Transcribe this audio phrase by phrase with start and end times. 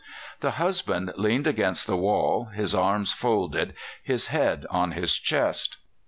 [0.39, 5.77] The husband leaned against the wall, his arms folded, his head on his chest.